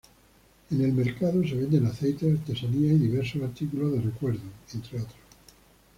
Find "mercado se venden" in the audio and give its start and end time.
0.93-1.85